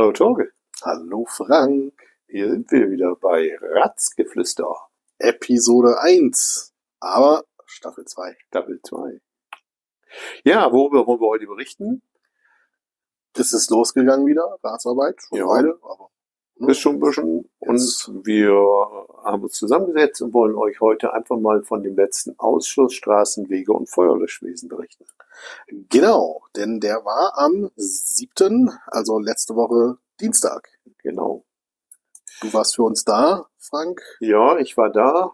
[0.00, 0.50] Hallo Torge.
[0.82, 1.92] Hallo Frank.
[2.26, 4.74] Hier sind wir wieder bei Ratzgeflüster.
[5.18, 6.72] Episode 1.
[7.00, 8.34] Aber Staffel 2.
[8.46, 9.20] Staffel 2.
[10.42, 12.00] Ja, worüber wollen wir heute berichten?
[13.36, 15.44] Es ist losgegangen wieder, Ratsarbeit, schon Ja.
[15.50, 15.78] eine Weile,
[16.60, 17.50] aber Ist schon ein bisschen.
[17.58, 18.52] Und wir
[19.24, 23.88] haben uns zusammengesetzt und wollen euch heute einfach mal von dem letzten Ausschuss Straßenwege und
[23.88, 25.04] Feuerlöschwesen berichten.
[25.88, 30.68] genau, denn der war am 7., also letzte Woche Dienstag.
[31.02, 31.44] Genau.
[32.42, 34.02] Du warst für uns da, Frank.
[34.20, 35.32] Ja, ich war da.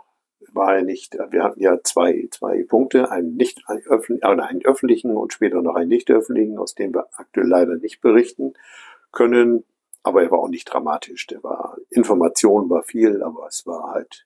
[0.53, 5.11] War ja nicht, wir hatten ja zwei, zwei Punkte, einen nicht öffentlichen, äh, einen öffentlichen
[5.17, 8.55] und später noch einen nicht öffentlichen, aus dem wir aktuell leider nicht berichten
[9.13, 9.65] können.
[10.07, 11.27] Aber er war auch nicht dramatisch.
[11.27, 14.25] Der war, Information war viel, aber es war halt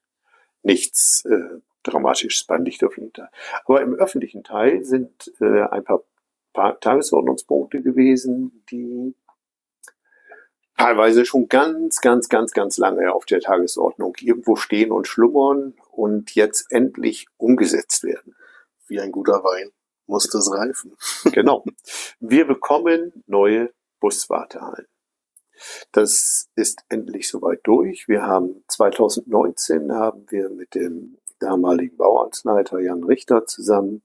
[0.62, 3.30] nichts äh, Dramatisches beim Teil.
[3.64, 6.02] Aber im öffentlichen Teil sind äh, ein paar,
[6.52, 9.14] paar Tagesordnungspunkte gewesen, die
[10.76, 16.34] teilweise schon ganz, ganz, ganz, ganz lange auf der Tagesordnung irgendwo stehen und schlummern und
[16.34, 18.36] jetzt endlich umgesetzt werden.
[18.86, 19.70] Wie ein guter Wein
[20.06, 20.94] musste es reifen.
[21.32, 21.64] Genau.
[22.18, 24.86] Wir bekommen neue Buswartehallen.
[25.92, 28.08] Das ist endlich soweit durch.
[28.08, 34.02] Wir haben 2019 haben wir mit dem damaligen Bauamtsleiter Jan Richter zusammen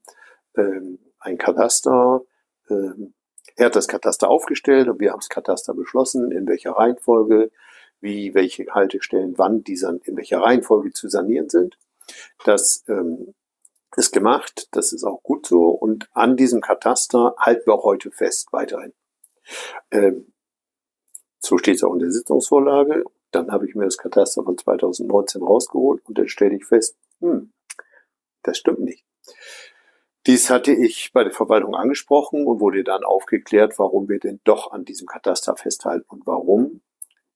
[0.56, 2.22] ähm, ein Kataster.
[2.68, 3.14] Ähm,
[3.56, 7.50] er hat das Kataster aufgestellt und wir haben das Kataster beschlossen, in welcher Reihenfolge,
[8.00, 11.78] wie welche Haltestellen, wann diese in welcher Reihenfolge zu sanieren sind.
[12.44, 13.34] Das ähm,
[13.96, 18.10] ist gemacht, das ist auch gut so und an diesem Kataster halten wir auch heute
[18.10, 18.92] fest weiterhin.
[19.90, 20.32] Ähm,
[21.46, 23.04] so steht es auch in der Sitzungsvorlage.
[23.30, 27.52] Dann habe ich mir das Kataster von 2019 rausgeholt und dann stelle ich fest, hm,
[28.42, 29.04] das stimmt nicht.
[30.26, 34.72] Dies hatte ich bei der Verwaltung angesprochen und wurde dann aufgeklärt, warum wir denn doch
[34.72, 36.80] an diesem Kataster festhalten und warum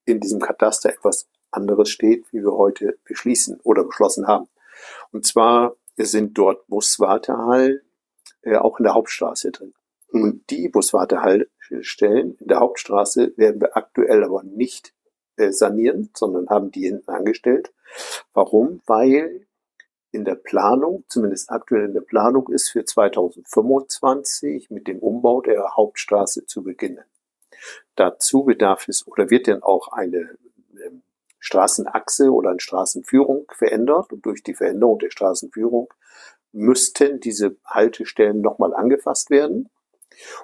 [0.04, 4.48] in diesem Kataster etwas anderes steht, wie wir heute beschließen oder beschlossen haben.
[5.12, 7.80] Und zwar sind dort Buswartehallen
[8.42, 9.74] äh, auch in der Hauptstraße drin.
[10.12, 14.92] Und die Buswartehaltestellen in der Hauptstraße werden wir aktuell aber nicht
[15.36, 17.72] äh, sanieren, sondern haben die hinten angestellt.
[18.32, 18.80] Warum?
[18.86, 19.46] Weil
[20.12, 25.76] in der Planung, zumindest aktuell in der Planung ist für 2025 mit dem Umbau der
[25.76, 27.04] Hauptstraße zu beginnen.
[27.94, 30.36] Dazu bedarf es oder wird denn auch eine
[30.84, 31.02] ähm,
[31.38, 35.92] Straßenachse oder eine Straßenführung verändert und durch die Veränderung der Straßenführung
[36.52, 39.68] müssten diese Haltestellen nochmal angefasst werden.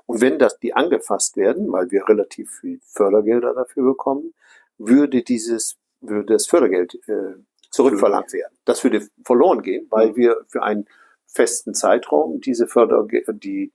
[0.06, 4.34] Und wenn das die angefasst werden, weil wir relativ viel Fördergelder dafür bekommen,
[4.78, 7.34] würde dieses, würde das Fördergeld äh,
[7.70, 8.56] zurückverlangt werden.
[8.64, 10.86] Das würde verloren gehen, weil wir für einen
[11.26, 13.72] festen Zeitraum diese Förder, die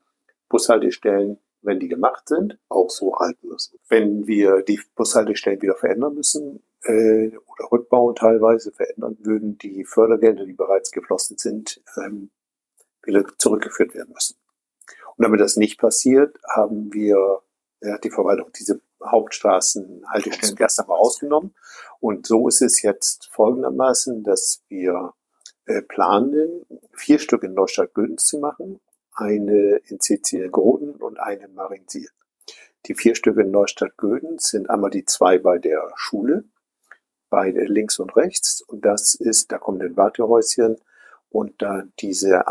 [0.49, 3.77] Bushaltestellen, wenn die gemacht sind, Auch so halten müssen.
[3.87, 10.45] wenn wir die Bushaltestellen wieder verändern müssen äh, oder rückbauen teilweise verändern, würden die Fördergelder,
[10.45, 12.31] die bereits geflossen sind, ähm,
[13.03, 14.35] wieder zurückgeführt werden müssen.
[15.21, 17.43] Und damit das nicht passiert, haben wir,
[17.85, 21.53] hat die Verwaltung diese Hauptstraßenhaltestellen erst einmal ausgenommen.
[21.99, 25.13] Und so ist es jetzt folgendermaßen, dass wir
[25.67, 28.79] äh, planen, vier Stück in Neustadt-Gödens zu machen,
[29.13, 32.09] eine in Sizilien-Groden und eine in Marinsiel.
[32.87, 36.45] Die vier Stücke in Neustadt-Gödens sind einmal die zwei bei der Schule,
[37.29, 38.63] beide links und rechts.
[38.63, 40.77] Und das ist, da kommen ein Wartehäuschen
[41.29, 42.47] und da diese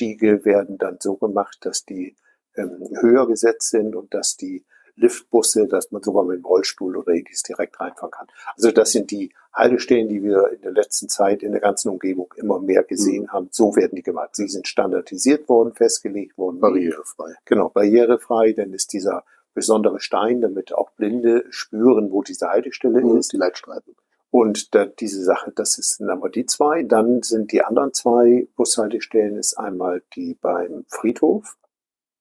[0.00, 2.16] Einstiege werden dann so gemacht, dass die
[2.56, 4.64] ähm, höher gesetzt sind und dass die
[4.96, 8.26] Liftbusse, dass man sogar mit dem Rollstuhl oder ähnliches direkt reinfahren kann.
[8.56, 12.32] Also das sind die Haltestellen, die wir in der letzten Zeit in der ganzen Umgebung
[12.36, 13.48] immer mehr gesehen haben.
[13.50, 14.36] So werden die gemacht.
[14.36, 16.60] Sie sind standardisiert worden, festgelegt worden.
[16.60, 17.34] Barrierefrei.
[17.44, 18.52] Genau, barrierefrei.
[18.52, 19.24] Dann ist dieser
[19.54, 23.32] besondere Stein, damit auch Blinde spüren, wo diese Haltestelle Und ist.
[23.32, 23.94] die Leitstreifen.
[24.30, 26.84] Und da, diese Sache, das ist sind aber die zwei.
[26.84, 31.56] Dann sind die anderen zwei Bushaltestellen, ist einmal die beim Friedhof.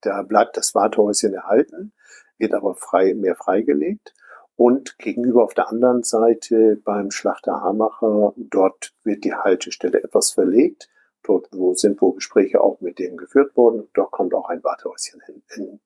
[0.02, 1.94] Da bleibt das Wartehäuschen erhalten,
[2.38, 4.14] wird aber frei, mehr freigelegt.
[4.56, 10.90] Und gegenüber auf der anderen Seite beim Schlachter Hamacher, dort wird die Haltestelle etwas verlegt.
[11.24, 13.88] Dort wo sind wo Gespräche auch mit denen geführt worden.
[13.94, 15.80] Dort kommt auch ein Wartehäuschen hin, in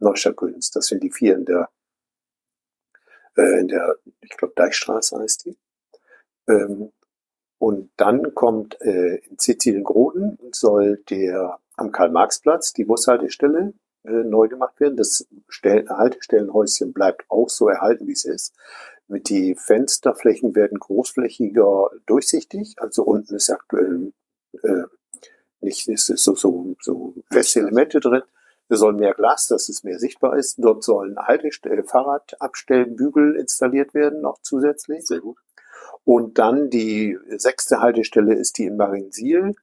[0.00, 0.72] Neustadt-Günz.
[0.72, 1.70] Das sind die vier in der,
[3.36, 5.56] äh, in der, ich glaube, Deichstraße heißt die.
[6.48, 6.92] Ähm,
[7.58, 13.72] und dann kommt äh, in Sizilien-Groden soll der am Karl-Marx-Platz die Bushaltestelle
[14.04, 14.96] äh, neu gemacht werden.
[14.96, 18.54] Das Stell Haltestellenhäuschen bleibt auch so erhalten, wie es ist.
[19.06, 22.74] Mit die Fensterflächen werden großflächiger durchsichtig.
[22.78, 24.12] Also unten ist aktuell
[24.62, 24.82] äh,
[25.60, 28.22] nicht, ist so, so, so feste Elemente drin.
[28.72, 30.54] Es soll mehr Glas, dass es mehr sichtbar ist.
[30.56, 35.06] Dort sollen Haltestelle, Fahrradabstellbügel installiert werden, noch zusätzlich.
[35.06, 35.36] Sehr gut.
[36.04, 39.54] Und dann die sechste Haltestelle ist die in Marinsiel.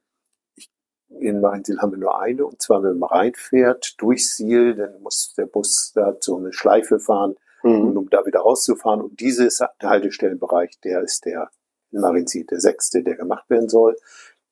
[1.08, 5.34] In Marinsiel haben wir nur eine, und zwar wenn man reinfährt durch Siel, dann muss
[5.36, 7.98] der Bus da so eine Schleife fahren, mhm.
[7.98, 9.02] um da wieder rauszufahren.
[9.02, 11.50] Und dieses Haltestellenbereich, der ist der
[11.92, 13.96] in Marinsiel, der sechste, der gemacht werden soll.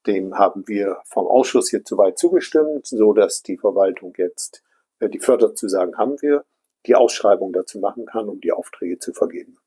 [0.07, 4.63] Dem haben wir vom Ausschuss jetzt soweit zugestimmt, so dass die Verwaltung jetzt
[4.99, 6.45] äh, die Förderzusagen haben wir,
[6.85, 9.57] die Ausschreibung dazu machen kann, um die Aufträge zu vergeben.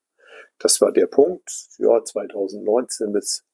[0.59, 1.51] Das war der Punkt.
[1.77, 3.45] Ja, 2019 bis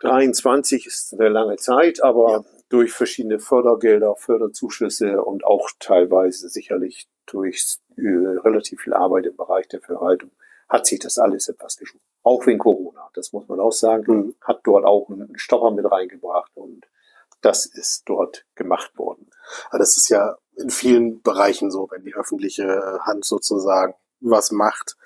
[0.00, 2.44] 23 ist eine lange Zeit, aber ja.
[2.68, 9.68] durch verschiedene Fördergelder, Förderzuschüsse und auch teilweise sicherlich durch äh, relativ viel Arbeit im Bereich
[9.68, 10.30] der Verwaltung
[10.68, 12.02] hat sich das alles etwas geschoben.
[12.22, 12.85] Auch wegen Corona,
[13.16, 14.34] das muss man auch sagen, mhm.
[14.40, 16.86] hat dort auch einen Stopper mit reingebracht und
[17.40, 19.30] das ist dort gemacht worden.
[19.70, 24.96] Aber das ist ja in vielen Bereichen so, wenn die öffentliche Hand sozusagen was macht.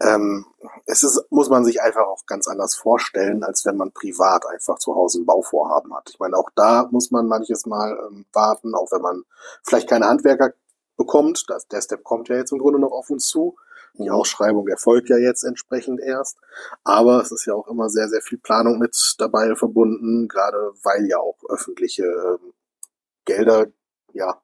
[0.00, 0.44] Ähm,
[0.86, 4.78] es ist, muss man sich einfach auch ganz anders vorstellen, als wenn man privat einfach
[4.78, 6.10] zu Hause ein Bauvorhaben hat.
[6.10, 9.24] Ich meine, auch da muss man manches Mal ähm, warten, auch wenn man
[9.62, 10.52] vielleicht keine Handwerker
[10.96, 11.44] bekommt.
[11.48, 13.56] Das, der Step kommt ja jetzt im Grunde noch auf uns zu.
[13.98, 16.38] Die Ausschreibung erfolgt ja jetzt entsprechend erst.
[16.84, 21.06] Aber es ist ja auch immer sehr, sehr viel Planung mit dabei verbunden, gerade weil
[21.06, 22.52] ja auch öffentliche ähm,
[23.24, 23.66] Gelder
[24.12, 24.40] ja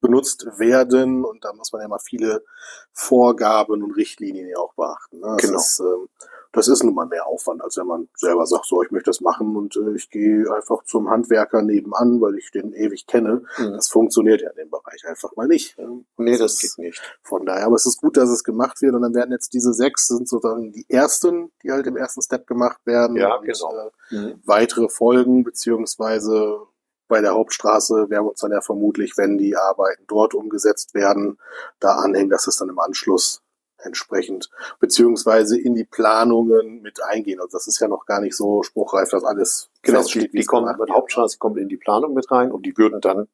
[0.00, 2.44] benutzt werden und da muss man ja mal viele
[2.92, 5.20] Vorgaben und Richtlinien ja auch beachten.
[5.20, 5.36] Ne?
[5.38, 5.56] Genau.
[5.56, 6.08] Ist, ähm,
[6.52, 9.20] das ist nun mal mehr Aufwand, als wenn man selber sagt, so, ich möchte das
[9.20, 13.44] machen und äh, ich gehe einfach zum Handwerker nebenan, weil ich den ewig kenne.
[13.58, 13.72] Mhm.
[13.72, 15.76] Das funktioniert ja in dem Bereich einfach mal nicht.
[16.16, 17.00] Nee, das geht nicht.
[17.22, 19.72] Von daher, aber es ist gut, dass es gemacht wird und dann werden jetzt diese
[19.72, 23.16] sechs sind sozusagen die ersten, die halt im ersten Step gemacht werden.
[23.16, 23.90] Ja, und, genau.
[24.10, 24.40] Äh, mhm.
[24.44, 26.66] Weitere Folgen, beziehungsweise
[27.08, 31.38] bei der Hauptstraße werden wir uns dann ja vermutlich, wenn die Arbeiten dort umgesetzt werden,
[31.78, 33.41] da anhängen, dass es dann im Anschluss
[33.82, 34.50] entsprechend
[34.80, 37.40] beziehungsweise in die Planungen mit eingehen.
[37.40, 40.74] Also das ist ja noch gar nicht so spruchreif, dass alles genau, die, die kommen,
[40.86, 43.28] die Hauptstraße kommt in die Planung mit rein und die würden dann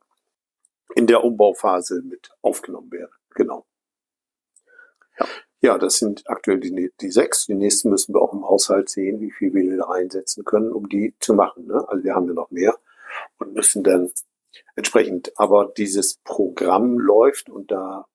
[0.95, 3.13] in der Umbauphase mit aufgenommen werden.
[3.35, 3.67] Genau.
[5.19, 5.27] Ja,
[5.61, 7.47] ja das sind aktuell die, die sechs.
[7.47, 10.89] Die nächsten müssen wir auch im Haushalt sehen, wie viel wir da einsetzen können, um
[10.89, 11.67] die zu machen.
[11.67, 11.85] Ne?
[11.89, 12.75] Also wir haben ja noch mehr
[13.39, 14.11] und müssen dann
[14.77, 18.07] entsprechend, aber dieses Programm läuft und da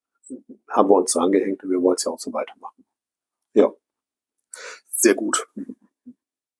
[0.70, 2.86] haben wir uns angehängt und wir wollen es ja auch so weitermachen.
[3.54, 3.74] Ja.
[4.90, 5.48] Sehr gut.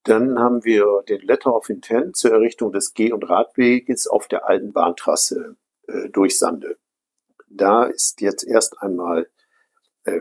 [0.04, 4.45] Dann haben wir den Letter of Intent zur Errichtung des Geh- und Radweges auf der
[4.48, 5.56] alten Bahntrasse
[5.88, 6.77] äh, durch Sande.
[7.48, 9.30] Da ist jetzt erst einmal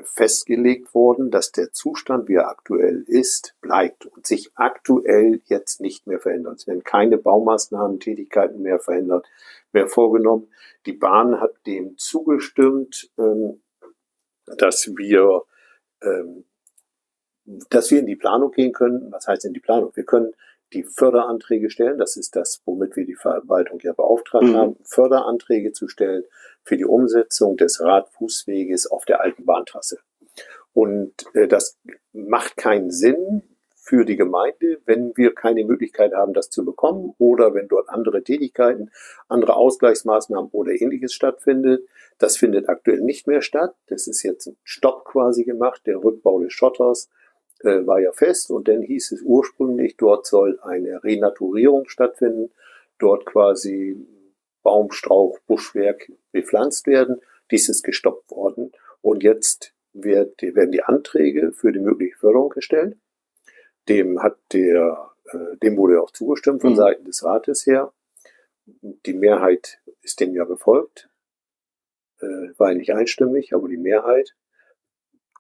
[0.05, 6.07] festgelegt worden, dass der Zustand, wie er aktuell ist, bleibt und sich aktuell jetzt nicht
[6.07, 6.59] mehr verändert.
[6.59, 9.27] Es werden keine Baumaßnahmen, Tätigkeiten mehr verändert,
[9.73, 10.49] mehr vorgenommen.
[10.87, 13.61] Die Bahn hat dem zugestimmt, ähm,
[14.57, 15.43] dass wir,
[16.03, 16.45] ähm,
[17.45, 19.11] dass wir in die Planung gehen können.
[19.11, 19.91] Was heißt in die Planung?
[19.97, 20.33] Wir können
[20.73, 21.99] die Förderanträge stellen.
[21.99, 24.57] Das ist das, womit wir die Verwaltung ja beauftragt mhm.
[24.57, 26.25] haben, Förderanträge zu stellen
[26.63, 29.99] für die Umsetzung des Radfußweges auf der alten Bahntrasse.
[30.73, 31.79] Und äh, das
[32.13, 33.43] macht keinen Sinn
[33.85, 38.23] für die Gemeinde, wenn wir keine Möglichkeit haben, das zu bekommen oder wenn dort andere
[38.23, 38.91] Tätigkeiten,
[39.29, 41.85] andere Ausgleichsmaßnahmen oder ähnliches stattfindet.
[42.19, 43.75] Das findet aktuell nicht mehr statt.
[43.89, 45.83] Das ist jetzt ein Stopp quasi gemacht.
[45.87, 47.11] Der Rückbau des Schotters
[47.65, 52.53] äh, war ja fest und dann hieß es ursprünglich, dort soll eine Renaturierung stattfinden.
[52.99, 54.07] Dort quasi
[54.63, 57.21] Baumstrauch, Buschwerk bepflanzt werden.
[57.51, 58.73] Dies ist gestoppt worden.
[59.01, 62.97] Und jetzt wird, werden die Anträge für die mögliche Förderung gestellt.
[63.89, 66.77] Dem hat der, äh, dem wurde auch zugestimmt von mhm.
[66.77, 67.93] Seiten des Rates her.
[68.65, 71.11] Die Mehrheit ist dem ja gefolgt.
[72.21, 72.27] Äh,
[72.57, 74.35] war nicht einstimmig, aber die Mehrheit.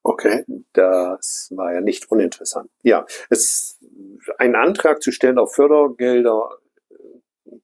[0.04, 2.71] Okay, das war ja nicht uninteressant.
[2.82, 3.78] Ja, es,
[4.38, 6.50] einen Antrag zu stellen auf Fördergelder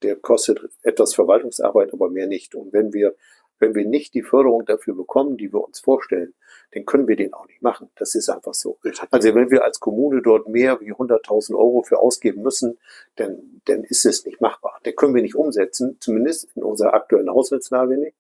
[0.03, 2.55] der kostet etwas Verwaltungsarbeit, aber mehr nicht.
[2.55, 3.15] Und wenn wir,
[3.59, 6.35] wenn wir nicht die Förderung dafür bekommen, die wir uns vorstellen,
[6.73, 7.91] dann können wir den auch nicht machen.
[7.97, 8.79] Das ist einfach so.
[9.11, 12.79] Also wenn wir als Kommune dort mehr wie 100.000 Euro für ausgeben müssen,
[13.17, 14.79] dann, dann ist es nicht machbar.
[14.85, 18.17] Den können wir nicht umsetzen, zumindest in unserer aktuellen Haushaltslage nicht.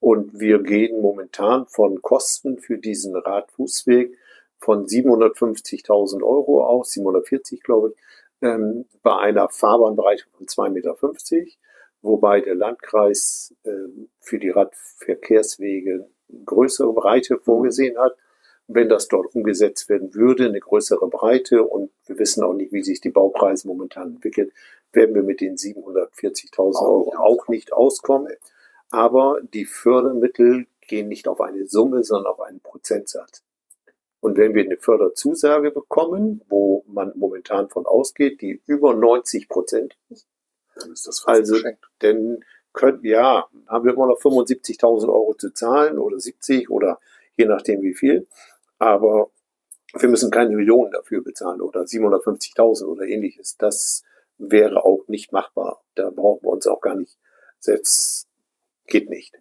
[0.00, 4.16] Und wir gehen momentan von Kosten für diesen Radfußweg
[4.58, 8.02] von 750.000 Euro aus, 740 glaube ich,
[8.42, 10.96] ähm, bei einer Fahrbahnbreite von 2,50 Meter,
[12.02, 18.16] wobei der Landkreis ähm, für die Radverkehrswege eine größere Breite vorgesehen hat.
[18.66, 22.82] Wenn das dort umgesetzt werden würde, eine größere Breite und wir wissen auch nicht, wie
[22.82, 24.52] sich die Baupreise momentan entwickeln,
[24.92, 28.32] werden wir mit den 740.000 Euro auch nicht auskommen.
[28.90, 33.42] Aber die Fördermittel gehen nicht auf eine Summe, sondern auf einen Prozentsatz.
[34.20, 39.96] Und wenn wir eine Förderzusage bekommen, wo man momentan von ausgeht, die über 90 Prozent
[40.10, 40.26] ist,
[40.76, 41.84] dann ist das also, geschenkt.
[42.02, 47.00] denn können, ja, haben wir immer noch 75.000 Euro zu zahlen oder 70 oder
[47.36, 48.28] je nachdem wie viel.
[48.78, 49.30] Aber
[49.94, 53.56] wir müssen keine Millionen dafür bezahlen oder 750.000 oder ähnliches.
[53.56, 54.04] Das
[54.38, 55.82] wäre auch nicht machbar.
[55.94, 57.18] Da brauchen wir uns auch gar nicht
[57.58, 58.28] selbst,
[58.90, 59.34] geht nicht.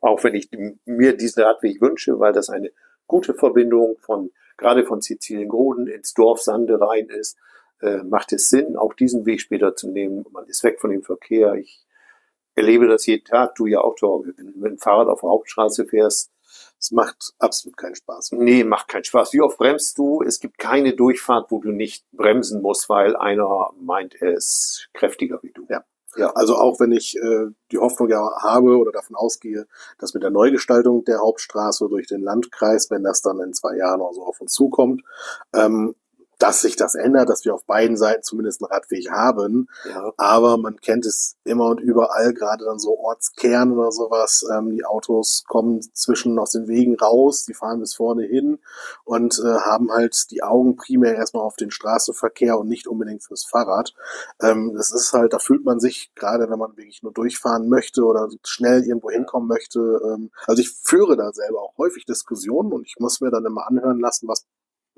[0.00, 0.48] Auch wenn ich
[0.84, 2.72] mir diesen Radweg wünsche, weil das eine
[3.06, 7.38] gute Verbindung von, gerade von Sizilien-Groden ins Dorf Sande rein ist,
[7.80, 10.24] äh, macht es Sinn, auch diesen Weg später zu nehmen.
[10.30, 11.54] Man ist weg von dem Verkehr.
[11.54, 11.84] Ich
[12.54, 14.34] erlebe das jeden Tag, du ja auch, Torge.
[14.36, 16.30] Wenn du mit dem Fahrrad auf der Hauptstraße fährst,
[16.78, 18.32] es macht absolut keinen Spaß.
[18.32, 19.32] Nee, macht keinen Spaß.
[19.32, 20.22] Wie oft bremst du?
[20.22, 25.40] Es gibt keine Durchfahrt, wo du nicht bremsen musst, weil einer meint, er ist kräftiger
[25.42, 25.66] wie du.
[25.68, 25.84] Ja.
[26.16, 29.66] Ja, also auch wenn ich äh, die Hoffnung ja habe oder davon ausgehe,
[29.98, 34.00] dass mit der Neugestaltung der Hauptstraße durch den Landkreis, wenn das dann in zwei Jahren
[34.02, 35.02] oder so auf uns zukommt,
[35.54, 35.94] ähm,
[36.42, 39.68] dass sich das ändert, dass wir auf beiden Seiten zumindest einen Radweg haben.
[39.88, 40.12] Ja.
[40.16, 44.44] Aber man kennt es immer und überall, gerade dann so Ortskern oder sowas.
[44.52, 48.58] Ähm, die Autos kommen zwischen aus den Wegen raus, die fahren bis vorne hin
[49.04, 53.44] und äh, haben halt die Augen primär erstmal auf den Straßenverkehr und nicht unbedingt fürs
[53.44, 53.94] Fahrrad.
[54.40, 58.02] Ähm, das ist halt, da fühlt man sich, gerade wenn man wirklich nur durchfahren möchte
[58.02, 59.78] oder schnell irgendwo hinkommen möchte.
[59.78, 63.68] Ähm, also ich führe da selber auch häufig Diskussionen und ich muss mir dann immer
[63.68, 64.44] anhören lassen, was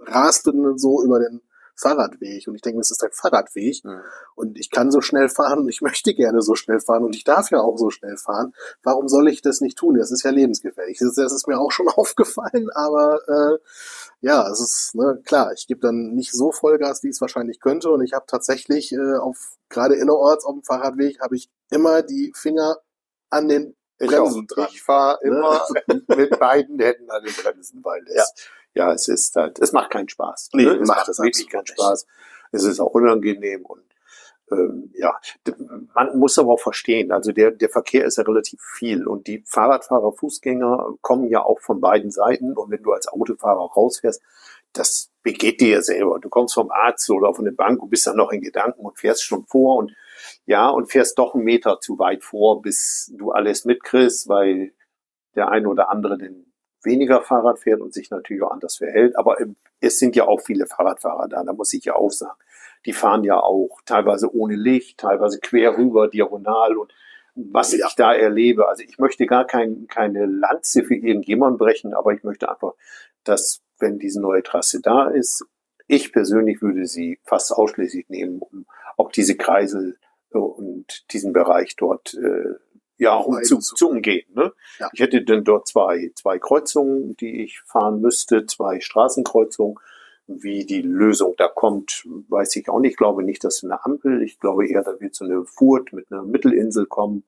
[0.06, 1.40] raste so über den
[1.76, 4.00] Fahrradweg und ich denke, es ist ein Fahrradweg mhm.
[4.37, 7.25] und ich kann so schnell fahren und ich möchte gerne so schnell fahren und ich
[7.25, 8.54] darf ja auch so schnell fahren.
[8.82, 9.96] Warum soll ich das nicht tun?
[9.96, 10.99] Das ist ja lebensgefährlich.
[10.99, 13.58] Das, das ist mir auch schon aufgefallen, aber äh,
[14.20, 17.90] ja, es ist ne, klar, ich gebe dann nicht so Vollgas, wie es wahrscheinlich könnte
[17.90, 22.32] und ich habe tatsächlich äh, auf gerade innerorts auf dem Fahrradweg habe ich immer die
[22.37, 22.78] Finger
[23.30, 24.68] an den Bremsen ich dran.
[24.70, 25.37] Ich fahre ne?
[25.37, 25.66] immer
[26.16, 28.25] mit beiden Händen an den Bremsen, weil das ja
[28.74, 30.50] ja, es ist halt, es macht keinen Spaß.
[30.52, 30.72] Nee, ne?
[30.72, 32.06] es macht, macht wirklich keinen Spaß.
[32.52, 33.82] Es ist auch unangenehm und
[34.52, 35.18] ähm, ja,
[35.94, 39.42] man muss aber auch verstehen, also der, der Verkehr ist ja relativ viel und die
[39.46, 44.22] Fahrradfahrer, Fußgänger kommen ja auch von beiden Seiten und wenn du als Autofahrer rausfährst,
[44.74, 46.18] das begeht dir ja selber.
[46.20, 48.98] Du kommst vom Arzt oder von der Bank und bist dann noch in Gedanken und
[48.98, 49.92] fährst schon vor und
[50.46, 54.72] ja, und fährst doch einen Meter zu weit vor, bis du alles mitkriegst, weil
[55.36, 56.53] der eine oder andere den
[56.84, 59.16] weniger Fahrrad fährt und sich natürlich auch anders verhält.
[59.16, 59.36] Aber
[59.80, 62.38] es sind ja auch viele Fahrradfahrer da, da muss ich ja auch sagen.
[62.86, 66.92] Die fahren ja auch teilweise ohne Licht, teilweise quer rüber, diagonal und
[67.34, 67.86] was ja.
[67.86, 68.68] ich da erlebe.
[68.68, 72.74] Also ich möchte gar kein, keine Lanze für irgendjemanden brechen, aber ich möchte einfach,
[73.24, 75.44] dass wenn diese neue Trasse da ist,
[75.86, 79.98] ich persönlich würde sie fast ausschließlich nehmen, um auch diese Kreisel
[80.30, 82.54] und diesen Bereich dort äh,
[82.96, 84.26] ja, um zu, zu umgehen.
[84.34, 84.52] Ne?
[84.78, 84.88] Ja.
[84.92, 89.76] Ich hätte dann dort zwei, zwei Kreuzungen, die ich fahren müsste, zwei Straßenkreuzungen.
[90.26, 92.92] Wie die Lösung da kommt, weiß ich auch nicht.
[92.92, 96.10] Ich glaube nicht, dass eine Ampel, ich glaube eher, da wird so eine Furt mit
[96.10, 97.24] einer Mittelinsel kommen,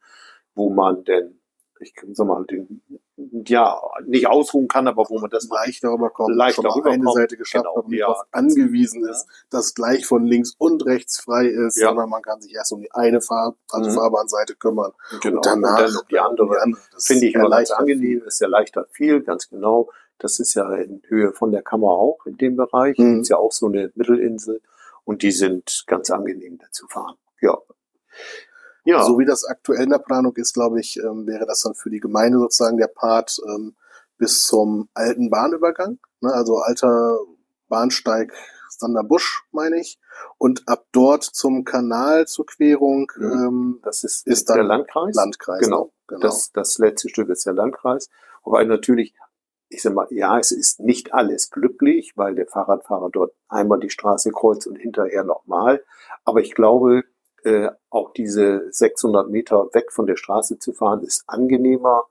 [0.54, 1.38] wo man denn
[1.80, 2.82] ich sag mal, den,
[3.16, 7.16] ja, nicht ausruhen kann, aber wo man das leicht darüber kommt, leicht darüber eine kommt.
[7.16, 8.06] Seite geschafft genau, hat und ja.
[8.06, 9.10] darauf angewiesen ja.
[9.10, 11.88] ist, dass gleich von links und rechts frei ist, ja.
[11.88, 13.94] sondern man kann sich erst um die eine Fahr also mhm.
[13.94, 14.92] Fahrbahnseite kümmern
[15.22, 15.36] genau.
[15.36, 16.48] und danach und dann die andere.
[16.48, 16.80] Die andere.
[16.98, 19.90] Finde ich immer ganz angenehm, es erleichtert viel, ganz genau.
[20.18, 22.98] Das ist ja in Höhe von der Kammer auch in dem Bereich.
[22.98, 23.22] Mhm.
[23.22, 24.60] ist ja auch so eine Mittelinsel
[25.04, 27.16] und die sind ganz angenehm da zu fahren.
[27.40, 27.56] Ja.
[28.86, 29.02] Ja.
[29.04, 31.90] So wie das aktuell in der Planung ist, glaube ich, ähm, wäre das dann für
[31.90, 33.74] die Gemeinde sozusagen der Part ähm,
[34.16, 37.18] bis zum alten Bahnübergang, ne, also alter
[37.68, 38.32] Bahnsteig
[38.68, 39.98] Sanderbusch, meine ich,
[40.38, 43.10] und ab dort zum Kanal zur Querung.
[43.16, 43.32] Mhm.
[43.32, 45.16] Ähm, das ist, ist dann der Landkreis.
[45.16, 45.60] Landkreis.
[45.60, 45.92] Genau.
[46.06, 46.20] genau.
[46.20, 48.08] Das, das letzte Stück ist der Landkreis.
[48.44, 49.14] Wobei natürlich,
[49.68, 53.90] ich sag mal, ja, es ist nicht alles glücklich, weil der Fahrradfahrer dort einmal die
[53.90, 55.82] Straße kreuzt und hinterher nochmal.
[56.24, 57.02] Aber ich glaube,
[57.44, 62.04] äh, auch diese 600 Meter weg von der Straße zu fahren, ist angenehmer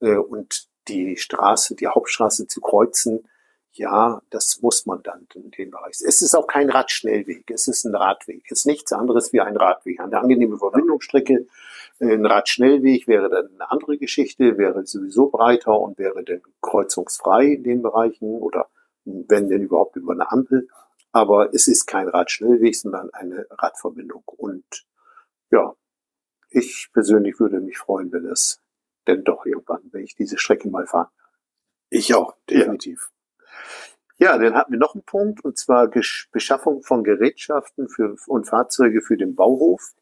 [0.00, 3.28] äh, und die Straße, die Hauptstraße zu kreuzen,
[3.72, 6.00] ja, das muss man dann in dem Bereich.
[6.04, 8.42] Es ist auch kein Radschnellweg, es ist ein Radweg.
[8.46, 10.00] Es ist nichts anderes wie ein Radweg.
[10.00, 11.46] Eine angenehme Verbindungsstrecke.
[12.00, 17.46] Äh, ein Radschnellweg wäre dann eine andere Geschichte, wäre sowieso breiter und wäre dann kreuzungsfrei
[17.46, 18.68] in den Bereichen oder
[19.04, 20.68] wenn denn überhaupt über eine Ampel.
[21.12, 24.22] Aber es ist kein Radschnellweg, sondern eine Radverbindung.
[24.26, 24.86] Und
[25.50, 25.74] ja,
[26.50, 28.60] ich persönlich würde mich freuen, wenn es
[29.06, 31.28] denn doch irgendwann, wenn ich diese Strecke mal fahren kann.
[31.90, 33.10] Ich auch, definitiv.
[34.18, 34.32] Ja.
[34.32, 39.02] ja, dann hatten wir noch einen Punkt, und zwar Beschaffung von Gerätschaften für, und Fahrzeuge
[39.02, 39.94] für den Bauhof.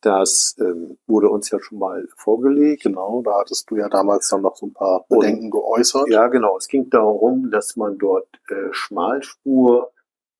[0.00, 2.84] Das ähm, wurde uns ja schon mal vorgelegt.
[2.84, 6.08] Genau, da hattest du ja damals dann noch so ein paar Bedenken Und- geäußert.
[6.08, 6.56] Ja, genau.
[6.56, 9.92] Es ging darum, dass man dort äh, Schmalspur,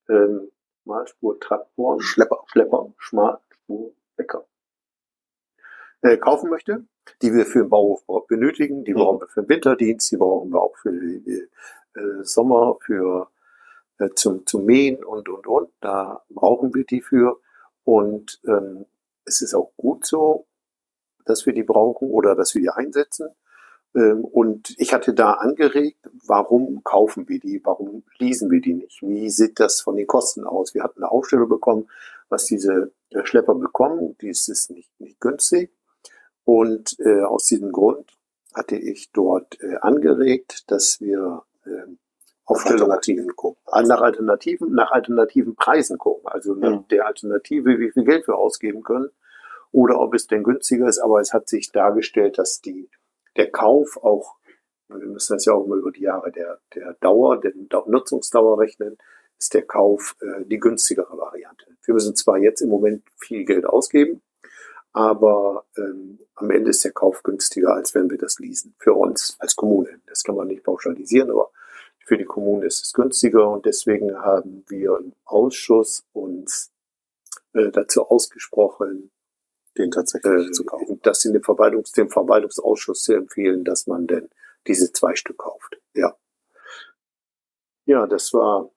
[0.09, 0.51] ähm,
[0.83, 2.45] Schmalspur-Traktoren, Schlepper.
[2.47, 4.47] Schlepper, Schmalspur-Bäcker
[6.03, 6.85] äh, kaufen möchte,
[7.23, 8.85] die wir für den Bauhof benötigen.
[8.85, 8.99] Die Mhm.
[8.99, 11.49] brauchen wir für den Winterdienst, die brauchen wir auch für den
[11.95, 13.31] äh, Sommer, für
[13.99, 15.71] äh, zum, zum Mähen und, und, und.
[15.81, 17.41] Da brauchen wir die für.
[17.85, 18.87] Und ähm,
[19.25, 20.47] es ist auch gut so,
[21.25, 23.31] dass wir die brauchen oder dass wir die einsetzen.
[23.95, 29.03] Ähm, Und ich hatte da angeregt, warum kaufen wir die, warum leasen wir die nicht?
[29.03, 30.75] Wie sieht das von den Kosten aus?
[30.75, 31.89] Wir hatten eine Aufstellung bekommen,
[32.29, 34.17] was diese äh, Schlepper bekommen.
[34.21, 35.73] Dies ist nicht, nicht günstig.
[36.45, 38.11] Und äh, aus diesem Grund
[38.55, 41.71] hatte ich dort äh, angeregt, dass wir äh,
[42.45, 43.61] Aufstellungen Alternativen gucken.
[43.89, 46.29] nach Alternativen, nach alternativen Preisen gucken.
[46.29, 46.89] Also nach Mhm.
[46.89, 49.11] der Alternative, wie viel Geld wir ausgeben können
[49.73, 51.01] oder ob es denn günstiger ist.
[51.01, 52.89] Aber es hat sich dargestellt, dass die,
[53.37, 54.37] der Kauf auch,
[54.89, 58.59] wir müssen das ja auch mal über die Jahre der, der Dauer, der Dau- Nutzungsdauer
[58.59, 58.97] rechnen,
[59.39, 61.67] ist der Kauf äh, die günstigere Variante.
[61.85, 64.23] Wir müssen zwar jetzt im Moment viel Geld ausgeben,
[64.93, 68.75] aber ähm, am Ende ist der Kauf günstiger, als wenn wir das leasen.
[68.79, 70.01] Für uns als Kommune.
[70.07, 71.51] Das kann man nicht pauschalisieren, aber
[72.07, 76.73] für die Kommune ist es günstiger und deswegen haben wir im Ausschuss uns
[77.53, 79.11] äh, dazu ausgesprochen,
[79.79, 81.01] Den tatsächlich äh, zu kaufen.
[81.03, 84.29] das in dem, Verwaltungs dem Verwaltungsausschuss zu empfehlen, dass man denn
[84.67, 85.81] diese zwei Stück kauft.
[85.95, 86.17] Ja.
[87.85, 88.71] Ja, das war,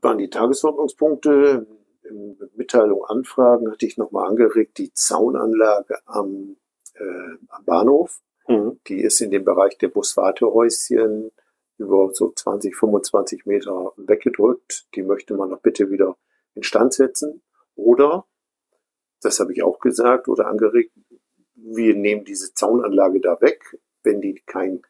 [0.00, 1.66] waren die Tagesordnungspunkte.
[2.04, 6.56] In Mitteilung Anfragen hatte ich nochmal angeregt, die Zaunanlage am,
[6.94, 8.20] äh, am Bahnhof.
[8.48, 8.80] Mhm.
[8.86, 11.32] Die ist in dem Bereich der Buswartehäuschen
[11.78, 14.86] über so 20, 25 Meter weggedrückt.
[14.94, 16.16] Die möchte man doch bitte wieder
[16.54, 17.42] instand setzen.
[17.74, 18.24] Oder,
[19.26, 20.92] das habe ich auch gesagt oder angeregt,
[21.54, 24.82] wir nehmen diese Zaunanlage da weg, wenn die keinen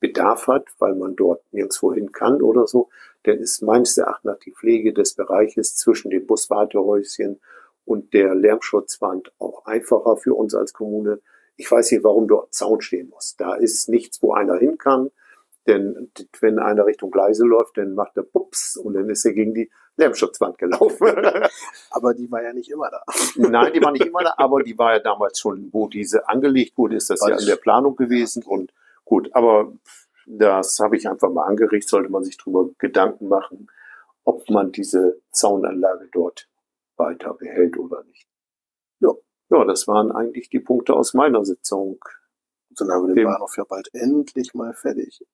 [0.00, 2.88] Bedarf hat, weil man dort nirgendwo hin kann oder so,
[3.22, 7.40] dann ist meines Erachtens die Pflege des Bereiches zwischen dem Buswartehäuschen
[7.84, 11.20] und der Lärmschutzwand auch einfacher für uns als Kommune.
[11.56, 13.36] Ich weiß nicht, warum dort Zaun stehen muss.
[13.36, 15.10] Da ist nichts, wo einer hin kann.
[15.66, 16.10] Denn
[16.40, 19.70] wenn einer Richtung Gleise läuft, dann macht er Pups und dann ist er gegen die
[19.98, 21.08] Lärmschutzwand gelaufen.
[21.90, 23.02] Aber die war ja nicht immer da.
[23.36, 26.78] Nein, die war nicht immer da, aber die war ja damals schon, wo diese angelegt
[26.78, 28.42] wurde, ist das War ja in der Planung gewesen.
[28.44, 28.72] Und
[29.04, 29.72] gut, aber
[30.26, 33.68] das habe ich einfach mal angeregt, sollte man sich darüber Gedanken machen,
[34.24, 36.48] ob man diese Zaunanlage dort
[36.96, 38.28] weiter behält oder nicht.
[39.00, 39.12] Ja,
[39.50, 41.98] ja, das waren eigentlich die Punkte aus meiner Sitzung.
[42.70, 45.24] Und dann haben wir den Bahnhof ja bald endlich mal fertig.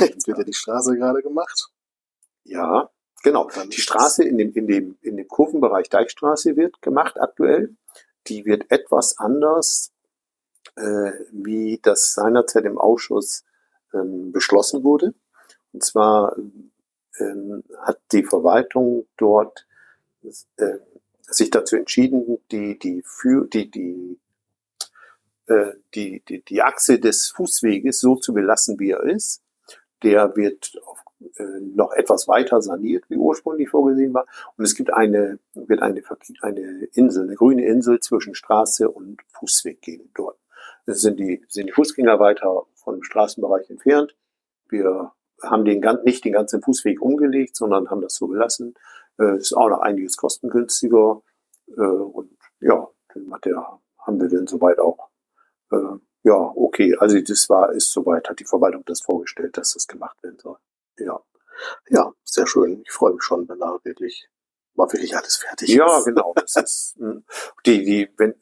[0.00, 1.70] Jetzt wird ja die Straße gerade gemacht.
[2.44, 2.90] Ja,
[3.26, 3.48] genau.
[3.66, 7.74] Die Straße in dem, in dem, in dem Kurvenbereich Deichstraße wird gemacht aktuell.
[8.28, 9.92] Die wird etwas anders,
[10.76, 13.44] äh, wie das seinerzeit im Ausschuss
[13.92, 15.14] ähm, beschlossen wurde.
[15.72, 16.36] Und zwar
[17.18, 19.66] ähm, hat die Verwaltung dort
[20.22, 20.78] äh,
[21.22, 24.20] sich dazu entschieden, die, die, für, die, die,
[25.46, 29.42] äh, die, die, die Achse des Fußweges so zu belassen, wie er ist.
[30.04, 31.02] Der wird auf,
[31.60, 34.26] noch etwas weiter saniert, wie ursprünglich vorgesehen war.
[34.56, 36.02] Und es gibt eine, wird eine,
[36.40, 40.38] eine Insel, eine grüne Insel zwischen Straße und Fußweg geben dort.
[40.86, 44.16] Es sind die, sind die Fußgänger weiter vom Straßenbereich entfernt.
[44.68, 45.12] Wir
[45.42, 48.74] haben den, gan- nicht den ganzen Fußweg umgelegt, sondern haben das so gelassen.
[49.18, 51.22] Äh, ist auch noch einiges kostengünstiger.
[51.68, 55.08] Äh, und ja, dann hat der, haben wir dann soweit auch
[55.72, 59.86] äh, ja, okay, also das war, ist soweit, hat die Verwaltung das vorgestellt, dass das
[59.86, 60.56] gemacht werden soll.
[60.98, 61.20] Ja.
[61.88, 62.82] Ja, sehr schön.
[62.84, 64.28] Ich freue mich schon, wenn da wirklich,
[64.74, 66.04] mal wirklich alles fertig Ja, ist.
[66.04, 66.34] genau.
[66.34, 67.22] Das ist mh.
[67.64, 68.34] die, die, wenn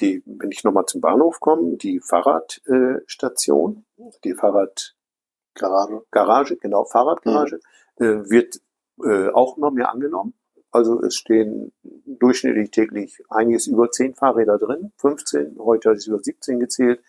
[0.00, 6.56] die, wenn ich nochmal zum Bahnhof komme, die Fahrradstation, äh, die Fahrradgarage, Garage.
[6.56, 7.60] genau, Fahrradgarage,
[7.96, 8.60] äh, wird
[9.04, 10.34] äh, auch immer mehr angenommen.
[10.70, 16.60] Also es stehen durchschnittlich täglich einiges über 10 Fahrräder drin, 15, heute ist über 17
[16.60, 17.02] gezählt.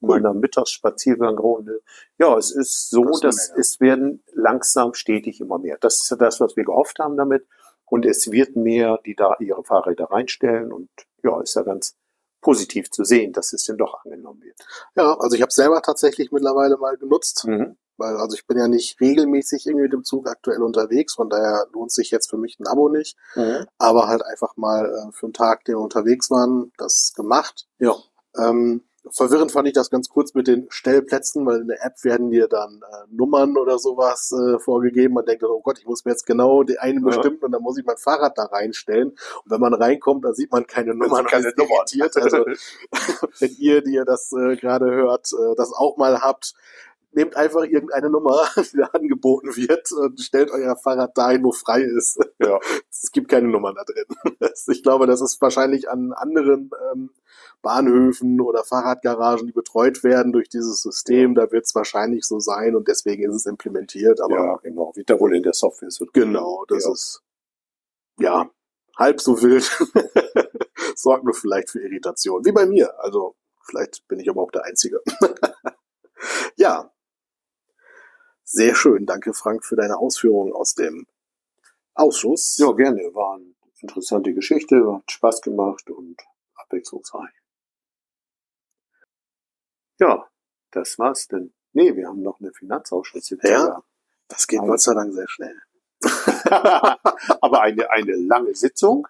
[0.00, 1.82] Meiner Mittagsspaziergangrunde.
[2.18, 5.78] Ja, es ist so, Das dass es werden langsam stetig immer mehr.
[5.80, 7.46] Das ist ja das, was wir gehofft haben damit.
[7.84, 10.72] Und es wird mehr, die da ihre Fahrräder reinstellen.
[10.72, 10.88] Und
[11.22, 11.96] ja, ist ja ganz
[12.40, 14.58] positiv zu sehen, dass es denn doch angenommen wird.
[14.96, 17.76] Ja, also ich habe selber tatsächlich mittlerweile mal genutzt, Mhm.
[17.96, 21.66] weil also ich bin ja nicht regelmäßig irgendwie mit dem Zug aktuell unterwegs, von daher
[21.72, 23.66] lohnt sich jetzt für mich ein Abo nicht, Mhm.
[23.78, 27.66] aber halt einfach mal äh, für einen Tag, den wir unterwegs waren, das gemacht.
[27.78, 27.96] Ja.
[28.36, 32.30] Ähm, verwirrend fand ich das ganz kurz mit den Stellplätzen, weil in der App werden
[32.30, 35.14] dir dann äh, Nummern oder sowas äh, vorgegeben.
[35.14, 37.06] Man denkt, oh Gott, ich muss mir jetzt genau die eine ja.
[37.06, 39.10] bestimmen und dann muss ich mein Fahrrad da reinstellen.
[39.10, 41.86] Und wenn man reinkommt, dann sieht man keine Nummern, keine Nummern.
[42.14, 42.44] Also
[43.38, 46.54] wenn ihr, die ihr das äh, gerade hört, äh, das auch mal habt,
[47.16, 51.82] nehmt einfach irgendeine Nummer, die da angeboten wird und stellt euer Fahrrad dahin, wo frei
[51.82, 52.18] ist.
[52.38, 52.60] Ja.
[52.98, 54.06] Es gibt keine Nummern da drin.
[54.68, 57.10] Ich glaube, das ist wahrscheinlich an anderen ähm,
[57.62, 62.74] Bahnhöfen oder Fahrradgaragen, die betreut werden durch dieses System, da wird es wahrscheinlich so sein
[62.74, 64.20] und deswegen ist es implementiert.
[64.20, 66.06] Aber ja, genau, wie da wohl in der Software so.
[66.12, 66.92] Genau, das ja.
[66.92, 67.22] ist
[68.18, 68.50] ja
[68.96, 69.70] halb so wild.
[70.96, 72.98] Sorgt nur vielleicht für Irritation, wie bei mir.
[72.98, 75.00] Also vielleicht bin ich aber auch der Einzige.
[76.56, 76.90] ja,
[78.46, 79.06] sehr schön.
[79.06, 81.06] Danke, Frank, für deine Ausführungen aus dem
[81.94, 82.56] Ausschuss.
[82.58, 83.00] Ja, gerne.
[83.14, 86.16] War eine interessante Geschichte, hat Spaß gemacht und
[86.54, 87.34] abwechslungsreich.
[89.98, 90.28] Ja,
[90.70, 91.52] das war's denn.
[91.72, 93.50] Nee, wir haben noch eine Finanzausschuss-Sitzung.
[93.50, 93.82] Ja,
[94.28, 95.60] das geht Gott sei Dank sehr schnell.
[97.40, 99.08] aber eine, eine lange Sitzung,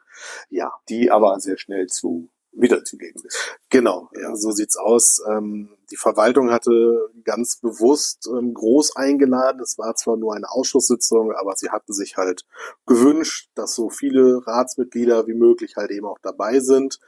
[0.48, 3.58] ja, die aber sehr schnell zu wiederzugeben ist.
[3.70, 5.22] Genau, ja, so sieht's aus.
[5.28, 9.60] Ähm, die Verwaltung hatte ganz bewusst ähm, groß eingeladen.
[9.60, 12.44] Es war zwar nur eine Ausschusssitzung, aber sie hatten sich halt
[12.86, 16.98] gewünscht, dass so viele Ratsmitglieder wie möglich halt eben auch dabei sind,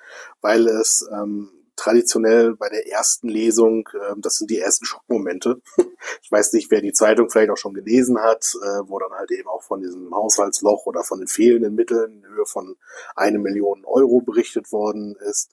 [0.40, 5.62] weil es ähm, traditionell bei der ersten Lesung, äh, das sind die ersten Schockmomente.
[6.22, 9.30] ich weiß nicht, wer die Zeitung vielleicht auch schon gelesen hat, äh, wo dann halt
[9.30, 12.76] eben auch von diesem Haushaltsloch oder von den fehlenden Mitteln in Höhe von
[13.14, 15.52] eine Million Euro berichtet worden ist.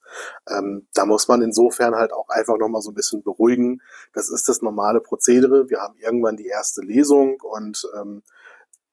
[0.49, 3.81] Ähm, da muss man insofern halt auch einfach nochmal so ein bisschen beruhigen.
[4.13, 5.69] Das ist das normale Prozedere.
[5.69, 8.23] Wir haben irgendwann die erste Lesung und ähm,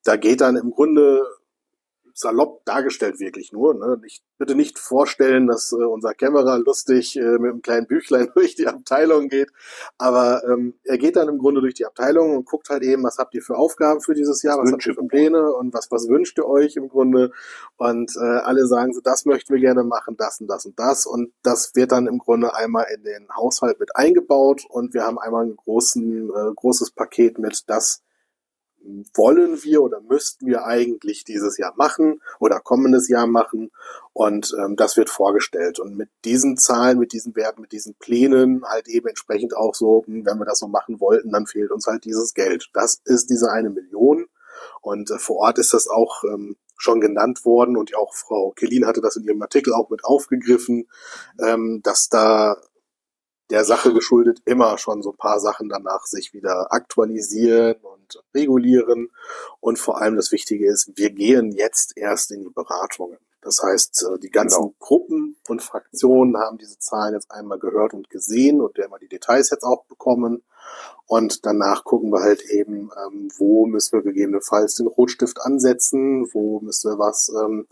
[0.04, 1.24] da geht dann im Grunde
[2.14, 3.74] salopp dargestellt wirklich nur.
[3.74, 3.98] Ne?
[4.02, 8.54] Nicht, bitte nicht vorstellen, dass äh, unser Kämmerer lustig äh, mit einem kleinen Büchlein durch
[8.54, 9.50] die Abteilung geht.
[9.98, 13.18] Aber ähm, er geht dann im Grunde durch die Abteilung und guckt halt eben, was
[13.18, 15.90] habt ihr für Aufgaben für dieses Jahr, was, was habt ihr für Pläne und was,
[15.90, 17.32] was wünscht ihr euch im Grunde.
[17.76, 21.06] Und äh, alle sagen so, das möchten wir gerne machen, das und das und das.
[21.06, 25.18] Und das wird dann im Grunde einmal in den Haushalt mit eingebaut und wir haben
[25.18, 28.02] einmal ein großen, äh, großes Paket mit das,
[29.14, 33.70] wollen wir oder müssten wir eigentlich dieses Jahr machen oder kommendes Jahr machen.
[34.12, 35.78] Und ähm, das wird vorgestellt.
[35.78, 40.04] Und mit diesen Zahlen, mit diesen Werten, mit diesen Plänen halt eben entsprechend auch so,
[40.06, 42.70] hm, wenn wir das so machen wollten, dann fehlt uns halt dieses Geld.
[42.74, 44.26] Das ist diese eine Million.
[44.80, 48.86] Und äh, vor Ort ist das auch ähm, schon genannt worden und auch Frau Kellin
[48.86, 50.88] hatte das in ihrem Artikel auch mit aufgegriffen,
[51.38, 52.56] ähm, dass da
[53.52, 59.10] der Sache geschuldet immer schon so ein paar Sachen danach sich wieder aktualisieren und regulieren.
[59.60, 63.18] Und vor allem das Wichtige ist, wir gehen jetzt erst in die Beratungen.
[63.42, 64.74] Das heißt, äh, die ganzen genau.
[64.78, 69.08] Gruppen und Fraktionen haben diese Zahlen jetzt einmal gehört und gesehen und wir haben die
[69.08, 70.42] Details jetzt auch bekommen.
[71.06, 76.60] Und danach gucken wir halt eben, ähm, wo müssen wir gegebenenfalls den Rotstift ansetzen, wo
[76.60, 77.66] müssen wir was ähm,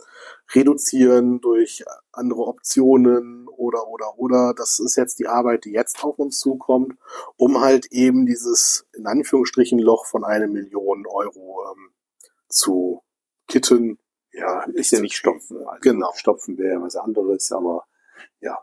[0.53, 4.53] reduzieren durch andere Optionen oder, oder, oder.
[4.55, 6.97] Das ist jetzt die Arbeit, die jetzt auf uns zukommt,
[7.37, 11.91] um halt eben dieses, in Anführungsstrichen, Loch von einer Million Euro ähm,
[12.49, 13.03] zu
[13.47, 13.99] kitten.
[14.33, 15.57] Ja, ist ja nicht stopfen.
[15.67, 16.11] Also genau.
[16.15, 17.85] Stopfen wäre was anderes, aber
[18.39, 18.57] ja,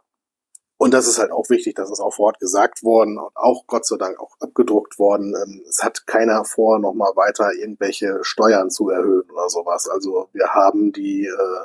[0.81, 3.85] und das ist halt auch wichtig, das ist auch Wort gesagt worden und auch Gott
[3.85, 5.35] sei Dank auch abgedruckt worden.
[5.35, 9.89] Ähm, es hat keiner vor, nochmal weiter irgendwelche Steuern zu erhöhen oder sowas.
[9.89, 11.65] Also wir haben die, äh,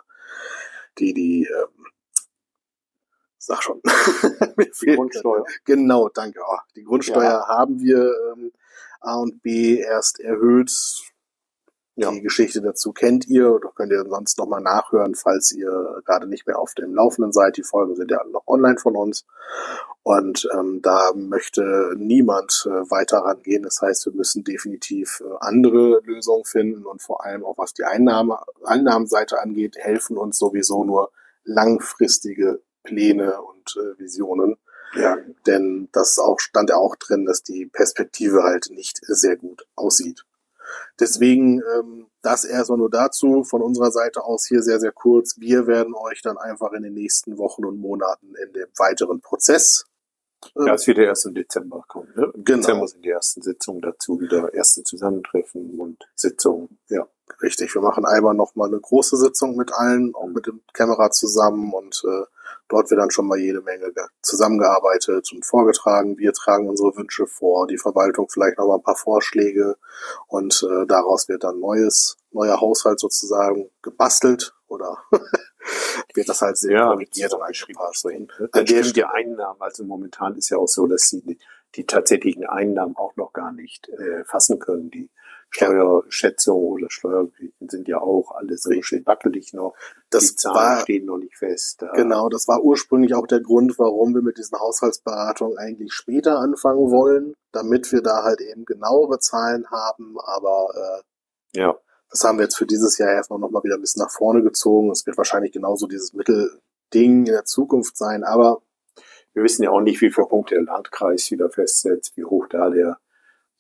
[0.98, 1.86] die, die, ähm,
[3.46, 3.82] sag schon.
[4.82, 5.46] die Grundsteuer.
[5.66, 6.40] Genau, danke.
[6.46, 7.48] Oh, die Grundsteuer ja.
[7.48, 8.52] haben wir ähm,
[9.02, 10.72] A und B erst erhöht
[11.96, 12.10] ja.
[12.10, 16.48] Die Geschichte dazu kennt ihr oder könnt ihr sonst nochmal nachhören, falls ihr gerade nicht
[16.48, 17.58] mehr auf dem Laufenden seid.
[17.58, 19.26] Die Folgen sind ja alle noch online von uns.
[20.02, 23.62] Und ähm, da möchte niemand äh, weiter rangehen.
[23.62, 27.84] Das heißt, wir müssen definitiv äh, andere Lösungen finden und vor allem auch was die
[27.84, 31.12] Einnahme, Einnahmenseite angeht, helfen uns sowieso nur
[31.44, 34.58] langfristige Pläne und äh, Visionen.
[34.96, 35.18] Ja,
[35.48, 40.24] denn das auch, stand ja auch drin, dass die Perspektive halt nicht sehr gut aussieht.
[41.00, 43.44] Deswegen ähm, das erstmal nur dazu.
[43.44, 45.40] Von unserer Seite aus hier sehr, sehr kurz.
[45.40, 49.86] Wir werden euch dann einfach in den nächsten Wochen und Monaten in dem weiteren Prozess.
[50.56, 52.10] Äh, ja, es wird ja erst im Dezember kommen.
[52.16, 52.32] Ne?
[52.34, 52.60] Im genau.
[52.60, 56.80] Dezember sind die ersten Sitzungen dazu, wieder erste Zusammentreffen und Sitzungen.
[56.90, 57.08] Ja.
[57.42, 61.74] Richtig, wir machen einmal nochmal eine große Sitzung mit allen, auch mit dem Kamera zusammen
[61.74, 62.24] und äh,
[62.70, 66.18] Dort wird dann schon mal jede Menge zusammengearbeitet und vorgetragen.
[66.18, 69.78] Wir tragen unsere Wünsche vor, die Verwaltung vielleicht noch mal ein paar Vorschläge
[70.28, 74.98] und äh, daraus wird dann neues, neuer Haushalt sozusagen gebastelt oder
[76.14, 78.06] wird das halt sehr Ja, korrigiert und angepasst.
[78.06, 79.04] Dann stimmen die.
[79.04, 81.38] Einnahmen, also momentan ist ja auch so, dass sie
[81.76, 84.90] die tatsächlichen Einnahmen auch noch gar nicht äh, fassen können.
[84.92, 85.10] Die
[85.54, 89.76] Steuerschätzung oder Steuergeschichten sind ja auch alles so schön wackelig noch.
[90.10, 91.86] Das die Zahlen war stehen noch nicht fest.
[91.94, 96.90] Genau, das war ursprünglich auch der Grund, warum wir mit diesen Haushaltsberatungen eigentlich später anfangen
[96.90, 100.16] wollen, damit wir da halt eben genauere Zahlen haben.
[100.20, 101.78] Aber äh, Ja,
[102.10, 104.92] das haben wir jetzt für dieses Jahr erstmal nochmal wieder ein bisschen nach vorne gezogen.
[104.92, 106.62] Es wird wahrscheinlich genauso dieses Mittelding
[106.92, 108.24] in der Zukunft sein.
[108.24, 108.62] Aber
[109.34, 112.70] wir wissen ja auch nicht, wie viele Punkte der Landkreis wieder festsetzt, wie hoch da
[112.70, 113.00] der,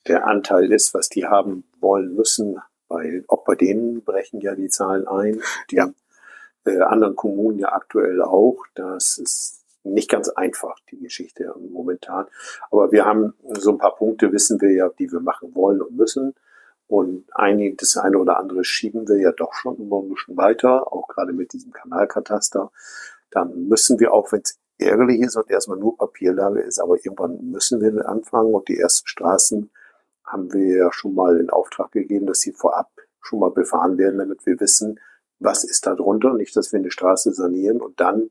[0.07, 2.59] der Anteil ist, was die haben wollen müssen.
[2.87, 5.41] Weil auch bei denen brechen ja die Zahlen ein.
[5.69, 5.91] Die Ja.
[6.65, 8.57] äh, anderen Kommunen ja aktuell auch.
[8.73, 12.25] Das ist nicht ganz einfach, die Geschichte momentan.
[12.71, 15.95] Aber wir haben so ein paar Punkte, wissen wir ja, die wir machen wollen und
[15.95, 16.33] müssen.
[16.87, 20.91] Und einige, das eine oder andere schieben wir ja doch schon immer ein bisschen weiter,
[20.91, 22.71] auch gerade mit diesem Kanalkataster.
[23.31, 27.49] Dann müssen wir auch, wenn es ärgerlich ist und erstmal nur Papierlage ist, aber irgendwann
[27.49, 29.71] müssen wir anfangen und die ersten Straßen
[30.25, 32.89] haben wir ja schon mal in Auftrag gegeben, dass sie vorab
[33.21, 34.99] schon mal befahren werden, damit wir wissen,
[35.39, 36.33] was ist da drunter.
[36.33, 38.29] Nicht, dass wir eine Straße sanieren und dann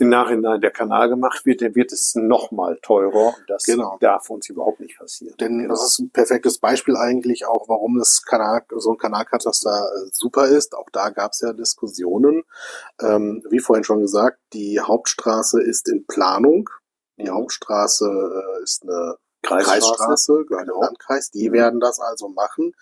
[0.00, 3.34] im Nachhinein der Kanal gemacht wird, dann wird es noch mal teurer.
[3.36, 3.98] Und das Genau.
[4.00, 5.34] darf uns überhaupt nicht passieren.
[5.40, 5.70] Denn Genau.
[5.74, 10.46] das ist ein perfektes Beispiel eigentlich auch, warum das Kanal, so ein Kanalkataster äh, super
[10.46, 10.76] ist.
[10.76, 12.44] Auch da gab es ja Diskussionen.
[13.00, 16.70] Ähm, wie vorhin schon gesagt, die Hauptstraße ist in Planung.
[17.16, 20.82] Die Hauptstraße äh, ist eine Kreisstraße, dem Genau.
[20.82, 21.30] Landkreis.
[21.30, 22.72] Die werden das also machen.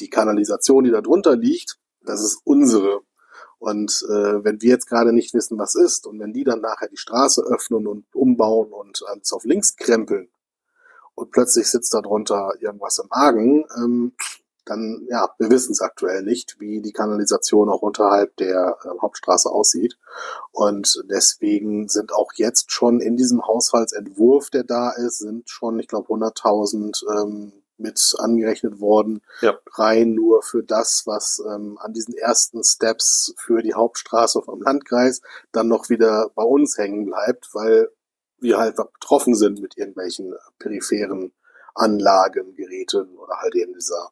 [0.00, 3.00] Die Kanalisation, die da drunter liegt, das ist unsere.
[3.58, 6.88] Und äh, wenn wir jetzt gerade nicht wissen, was ist, und wenn die dann nachher
[6.88, 10.30] die Straße öffnen und umbauen und ans auf links krempeln
[11.14, 14.12] und plötzlich sitzt da drunter irgendwas im Argen, ähm,
[14.68, 19.50] dann, ja, wir wissen es aktuell nicht, wie die Kanalisation auch unterhalb der äh, Hauptstraße
[19.50, 19.98] aussieht.
[20.52, 25.88] Und deswegen sind auch jetzt schon in diesem Haushaltsentwurf, der da ist, sind schon, ich
[25.88, 29.56] glaube, 100.000 ähm, mit angerechnet worden, Ja.
[29.74, 35.20] rein nur für das, was ähm, an diesen ersten Steps für die Hauptstraße vom Landkreis
[35.52, 37.88] dann noch wieder bei uns hängen bleibt, weil
[38.40, 41.32] wir halt betroffen sind mit irgendwelchen peripheren
[41.74, 44.10] Anlagen, Geräten oder halt eben dieser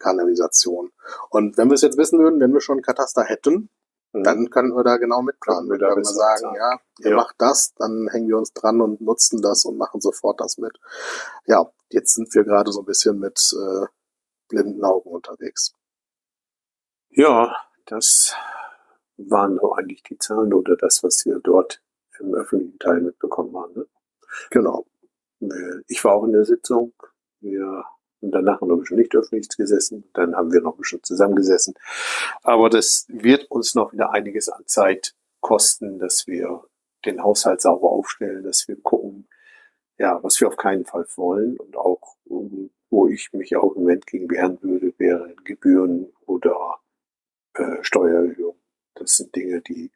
[0.00, 0.90] Kanalisation.
[1.28, 3.70] Und wenn wir es jetzt wissen würden, wenn wir schon einen Kataster hätten,
[4.12, 4.24] Mhm.
[4.24, 5.68] dann können wir da genau mitplanen.
[5.68, 6.56] Können wir da können wir sagen, sagen.
[6.56, 7.16] ja, ihr Ja.
[7.16, 10.76] macht das, dann hängen wir uns dran und nutzen das und machen sofort das mit.
[11.46, 13.86] Ja, jetzt sind wir gerade so ein bisschen mit äh,
[14.48, 15.74] blinden Augen unterwegs.
[17.10, 17.54] Ja,
[17.86, 18.34] das
[19.16, 21.80] waren so eigentlich die Zahlen oder das, was wir dort
[22.18, 23.74] im öffentlichen Teil mitbekommen haben.
[23.74, 23.86] Ne?
[24.50, 24.86] Genau.
[25.86, 26.92] Ich war auch in der Sitzung.
[27.40, 27.84] Wir
[28.22, 30.04] haben danach noch ein bisschen nicht öffentlich gesessen.
[30.14, 31.74] Dann haben wir noch ein bisschen zusammengesessen.
[32.42, 36.64] Aber das wird uns noch wieder einiges an Zeit kosten, dass wir
[37.04, 39.26] den Haushalt sauber aufstellen, dass wir gucken,
[39.98, 43.82] ja, was wir auf keinen Fall wollen und auch, um, wo ich mich auch im
[43.82, 46.80] Moment gegen wehren würde, wären Gebühren oder
[47.54, 48.56] äh, Steuererhöhung.
[48.94, 49.90] Das sind Dinge, die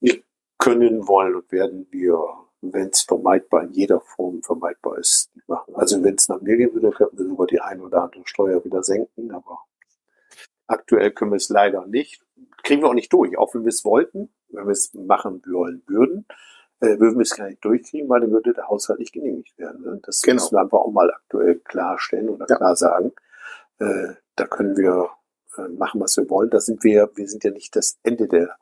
[0.00, 0.22] wir
[0.58, 2.18] können, wollen und werden wir,
[2.62, 5.74] wenn es vermeidbar in jeder Form vermeidbar ist, machen.
[5.74, 8.64] Also wenn es nach mir gehen würde, könnten wir sogar die ein oder andere Steuer
[8.64, 9.58] wieder senken, aber
[10.66, 12.22] aktuell können wir es leider nicht.
[12.62, 15.82] Kriegen wir auch nicht durch, auch wenn wir es wollten, wenn wir es machen wollen
[15.86, 16.26] würden,
[16.80, 19.82] äh, würden wir es gar nicht durchkriegen, weil dann würde der Haushalt nicht genehmigt werden.
[19.82, 20.00] Ne?
[20.04, 20.34] Das Genau.
[20.34, 22.56] müssen wir einfach auch mal aktuell klarstellen oder Ja.
[22.56, 23.12] klar sagen.
[23.80, 25.10] Äh, da können wir
[25.58, 26.50] äh, machen, was wir wollen.
[26.50, 28.56] Da sind wir, wir sind ja nicht das Ende der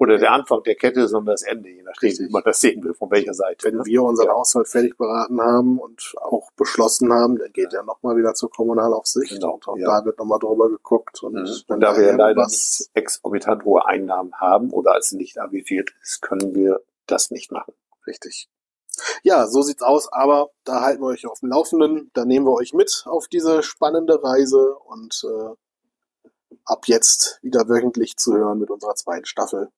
[0.00, 2.28] oder der Anfang der Kette, sondern das Ende, je nachdem, Richtig.
[2.28, 3.68] wie man das sehen will, von welcher Seite.
[3.68, 3.84] Wenn ne?
[3.84, 4.32] wir unseren Ja.
[4.32, 9.34] Haushalt fertig beraten haben und auch beschlossen haben, dann geht er nochmal wieder zur Kommunalaufsicht.
[9.34, 9.86] Genau, und auch ja.
[10.00, 11.22] da wird nochmal drüber geguckt.
[11.22, 11.48] Und Mhm.
[11.68, 16.22] Und da wir ja leider nicht exorbitant hohe Einnahmen haben oder als nicht avisiert ist,
[16.22, 17.74] können wir das nicht machen.
[18.06, 18.48] Richtig.
[19.22, 22.10] Ja, so sieht's aus, aber da halten wir euch auf dem Laufenden.
[22.14, 28.16] Da nehmen wir euch mit auf diese spannende Reise und äh, ab jetzt wieder wöchentlich
[28.16, 29.70] zu hören mit unserer zweiten Staffel.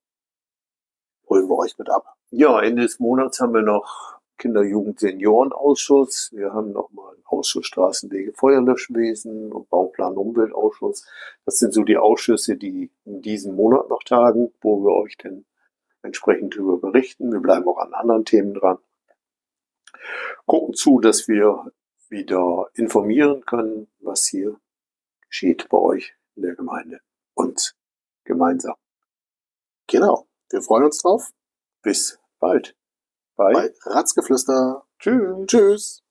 [1.33, 2.15] Holen wir euch mit ab.
[2.29, 6.31] Ja, Ende des Monats haben wir noch Kinder-, Jugend-, Seniorenausschuss.
[6.31, 11.07] Wir haben nochmal einen Ausschuss Straßenwege, Feuerlöschwesen und Bauplan Umweltausschuss.
[11.45, 15.45] Das sind so die Ausschüsse, die in diesem Monat noch tagen, wo wir euch dann
[16.03, 17.31] entsprechend darüber berichten.
[17.31, 18.77] Wir bleiben auch an anderen Themen dran.
[20.45, 21.71] Gucken zu, dass wir
[22.09, 24.59] wieder informieren können, was hier
[25.29, 26.99] geschieht bei euch in der Gemeinde
[27.33, 27.75] und
[28.23, 28.75] gemeinsam.
[29.87, 30.27] Genau.
[30.53, 31.31] Wir freuen uns drauf.
[31.81, 32.75] Bis bald.
[33.35, 33.53] Bye.
[33.53, 34.83] Bei Ratzgeflüster.
[34.99, 35.47] Tschüss.
[35.47, 36.03] Tschüss.